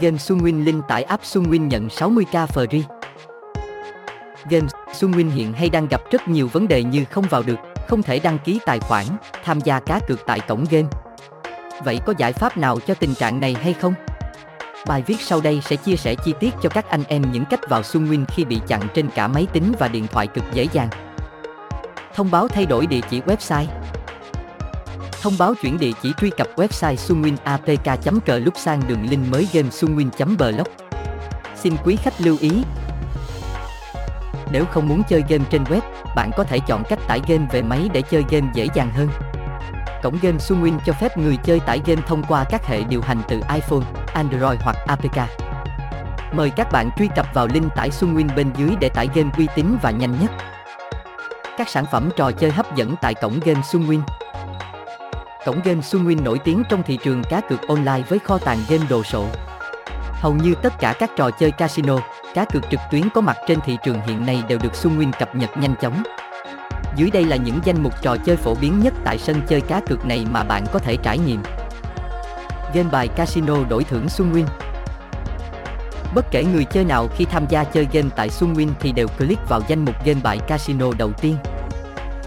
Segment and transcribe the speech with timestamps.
[0.00, 2.82] Game Sunwin link tải app Sunwin nhận 60k free.
[4.50, 7.58] Game Sunwin hiện hay đang gặp rất nhiều vấn đề như không vào được,
[7.88, 9.04] không thể đăng ký tài khoản,
[9.44, 10.88] tham gia cá cược tại cổng game.
[11.84, 13.94] Vậy có giải pháp nào cho tình trạng này hay không?
[14.86, 17.60] Bài viết sau đây sẽ chia sẻ chi tiết cho các anh em những cách
[17.68, 20.88] vào Sunwin khi bị chặn trên cả máy tính và điện thoại cực dễ dàng.
[22.14, 23.66] Thông báo thay đổi địa chỉ website
[25.26, 29.68] Thông báo chuyển địa chỉ truy cập website sunwinapk lúc sang đường link mới game
[29.68, 30.66] sunwin.blog.
[31.56, 32.62] Xin quý khách lưu ý.
[34.52, 35.80] Nếu không muốn chơi game trên web,
[36.16, 39.08] bạn có thể chọn cách tải game về máy để chơi game dễ dàng hơn.
[40.02, 43.22] Cổng game Sunwin cho phép người chơi tải game thông qua các hệ điều hành
[43.28, 45.30] từ iPhone, Android hoặc APK.
[46.32, 49.46] Mời các bạn truy cập vào link tải Sunwin bên dưới để tải game uy
[49.54, 50.30] tín và nhanh nhất.
[51.58, 54.00] Các sản phẩm trò chơi hấp dẫn tại cổng game Sunwin.
[55.46, 58.84] Cổng game Sunwin nổi tiếng trong thị trường cá cược online với kho tàng game
[58.90, 59.26] đồ sộ.
[60.12, 61.98] Hầu như tất cả các trò chơi casino,
[62.34, 65.36] cá cược trực tuyến có mặt trên thị trường hiện nay đều được Sunwin cập
[65.36, 66.02] nhật nhanh chóng.
[66.96, 69.80] Dưới đây là những danh mục trò chơi phổ biến nhất tại sân chơi cá
[69.80, 71.42] cược này mà bạn có thể trải nghiệm.
[72.74, 74.46] Game bài casino đổi thưởng Sunwin
[76.14, 79.48] Bất kể người chơi nào khi tham gia chơi game tại Sunwin thì đều click
[79.48, 81.36] vào danh mục game bài casino đầu tiên.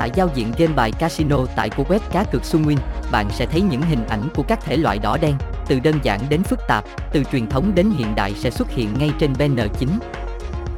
[0.00, 2.76] Tại giao diện game bài casino tại của web cá cược Sunwin,
[3.12, 5.34] bạn sẽ thấy những hình ảnh của các thể loại đỏ đen,
[5.66, 8.88] từ đơn giản đến phức tạp, từ truyền thống đến hiện đại sẽ xuất hiện
[8.98, 9.98] ngay trên banner chính.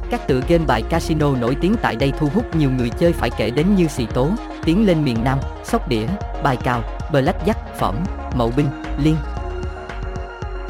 [0.09, 3.29] Các tựa game bài casino nổi tiếng tại đây thu hút nhiều người chơi phải
[3.29, 4.29] kể đến như xì tố,
[4.65, 6.05] tiến lên miền Nam, sóc đĩa,
[6.43, 7.95] bài cào, blackjack, phẩm
[8.35, 8.67] mậu binh,
[9.03, 9.15] liên.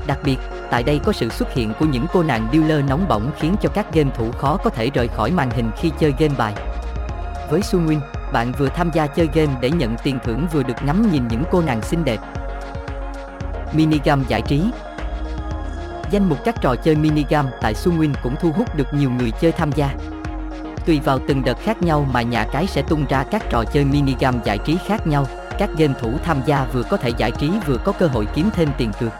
[0.07, 0.37] Đặc biệt,
[0.69, 3.69] tại đây có sự xuất hiện của những cô nàng dealer nóng bỏng khiến cho
[3.69, 6.53] các game thủ khó có thể rời khỏi màn hình khi chơi game bài.
[7.49, 7.99] Với Sunwin,
[8.33, 11.43] bạn vừa tham gia chơi game để nhận tiền thưởng vừa được ngắm nhìn những
[11.51, 12.19] cô nàng xinh đẹp.
[13.73, 14.63] Minigam giải trí
[16.11, 19.51] Danh mục các trò chơi minigam tại Sunwin cũng thu hút được nhiều người chơi
[19.51, 19.95] tham gia.
[20.85, 23.85] Tùy vào từng đợt khác nhau mà nhà cái sẽ tung ra các trò chơi
[23.85, 25.25] minigam giải trí khác nhau,
[25.59, 28.49] các game thủ tham gia vừa có thể giải trí vừa có cơ hội kiếm
[28.53, 29.11] thêm tiền cược.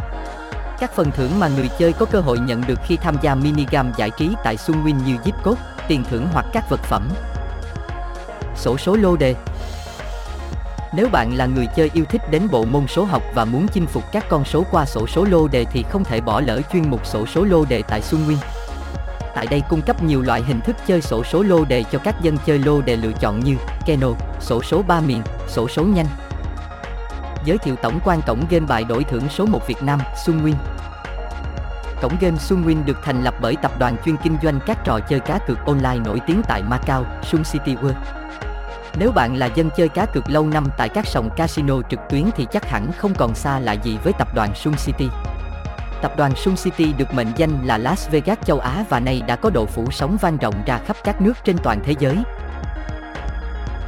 [0.79, 3.91] Các phần thưởng mà người chơi có cơ hội nhận được khi tham gia minigam
[3.97, 7.09] giải trí tại Sunwin như zip code, tiền thưởng hoặc các vật phẩm.
[8.55, 9.35] Sổ số lô đề
[10.93, 13.85] Nếu bạn là người chơi yêu thích đến bộ môn số học và muốn chinh
[13.85, 16.89] phục các con số qua sổ số lô đề thì không thể bỏ lỡ chuyên
[16.89, 18.37] mục sổ số lô đề tại Sunwin.
[19.35, 22.21] Tại đây cung cấp nhiều loại hình thức chơi sổ số lô đề cho các
[22.21, 23.55] dân chơi lô đề lựa chọn như
[23.85, 24.09] Keno,
[24.39, 26.05] sổ số ba miền, sổ số nhanh.
[27.45, 30.53] Giới thiệu tổng quan tổng game bài đổi thưởng số 1 Việt Nam, Sunwin.
[32.03, 35.19] Cổng game Sunwin được thành lập bởi tập đoàn chuyên kinh doanh các trò chơi
[35.19, 37.93] cá cược online nổi tiếng tại Macau, Sun City World.
[38.95, 42.23] Nếu bạn là dân chơi cá cược lâu năm tại các sòng casino trực tuyến
[42.35, 45.07] thì chắc hẳn không còn xa lạ gì với tập đoàn Sun City.
[46.01, 49.35] Tập đoàn Sun City được mệnh danh là Las Vegas châu Á và nay đã
[49.35, 52.17] có độ phủ sóng vang rộng ra khắp các nước trên toàn thế giới.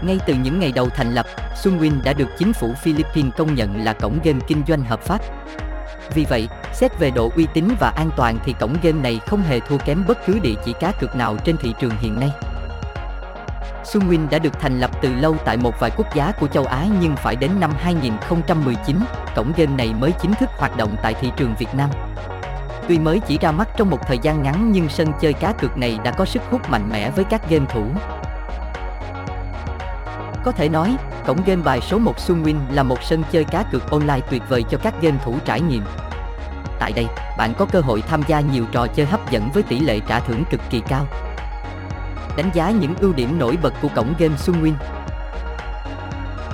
[0.02, 1.26] Ngay từ những ngày đầu thành lập,
[1.64, 5.22] Sunwin đã được chính phủ Philippines công nhận là cổng game kinh doanh hợp pháp.
[6.14, 9.42] Vì vậy, xét về độ uy tín và an toàn thì cổng game này không
[9.42, 12.32] hề thua kém bất cứ địa chỉ cá cược nào trên thị trường hiện nay.
[13.84, 16.86] Sunwin đã được thành lập từ lâu tại một vài quốc gia của châu Á
[17.02, 19.00] nhưng phải đến năm 2019,
[19.36, 21.90] cổng game này mới chính thức hoạt động tại thị trường Việt Nam.
[22.88, 25.78] Tuy mới chỉ ra mắt trong một thời gian ngắn nhưng sân chơi cá cược
[25.78, 27.86] này đã có sức hút mạnh mẽ với các game thủ.
[30.44, 33.92] Có thể nói, cổng game bài số 1 Sunwin là một sân chơi cá cược
[33.92, 35.84] online tuyệt vời cho các game thủ trải nghiệm.
[36.80, 39.80] Tại đây, bạn có cơ hội tham gia nhiều trò chơi hấp dẫn với tỷ
[39.80, 41.06] lệ trả thưởng cực kỳ cao.
[42.38, 44.74] Đánh giá những ưu điểm nổi bật của cổng game Sunwin.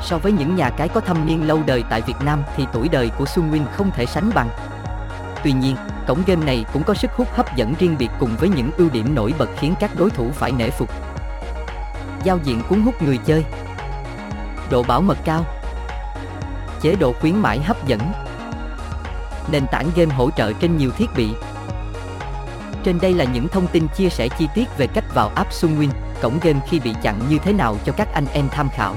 [0.02, 2.90] So với những nhà cái có thâm niên lâu đời tại Việt Nam thì tuổi
[2.90, 4.50] đời của Sunwin không thể sánh bằng.
[5.44, 5.76] Tuy nhiên,
[6.08, 8.90] cổng game này cũng có sức hút hấp dẫn riêng biệt cùng với những ưu
[8.90, 10.90] điểm nổi bật khiến các đối thủ phải nể phục.
[12.24, 13.46] Giao diện cuốn hút người chơi
[14.70, 15.46] Độ bảo mật cao
[16.82, 18.00] Chế độ khuyến mãi hấp dẫn
[19.52, 21.30] Nền tảng game hỗ trợ trên nhiều thiết bị
[22.84, 25.90] Trên đây là những thông tin chia sẻ chi tiết về cách vào app Sunwin,
[26.22, 28.96] cổng game khi bị chặn như thế nào cho các anh em tham khảo.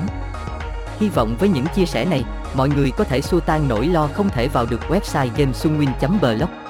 [1.00, 2.24] Hy vọng với những chia sẻ này,
[2.54, 6.63] mọi người có thể xua tan nỗi lo không thể vào được website gamesunwin.blog.